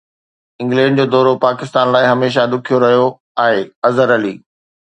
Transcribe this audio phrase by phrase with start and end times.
[0.61, 3.05] England جو دورو پاڪستان لاءِ هميشه ڏکيو رهيو
[3.45, 4.35] آهي اظهر علي